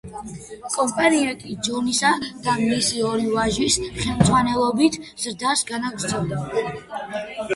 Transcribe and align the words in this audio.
კომპანია 0.75 1.33
კი, 1.41 1.51
ჯონისა 1.65 2.13
და 2.47 2.55
მისი 2.61 3.03
ორი 3.09 3.27
ვაჟის 3.35 3.75
ხელმძღვანელობით 4.05 4.97
ზრდას 5.25 5.63
განაგრძობდა. 5.69 6.41